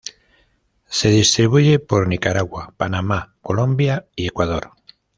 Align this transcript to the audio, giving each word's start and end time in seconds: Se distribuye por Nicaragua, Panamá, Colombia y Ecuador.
Se 0.87 1.09
distribuye 1.11 1.77
por 1.77 2.07
Nicaragua, 2.07 2.73
Panamá, 2.75 3.35
Colombia 3.39 4.07
y 4.15 4.25
Ecuador. 4.25 4.71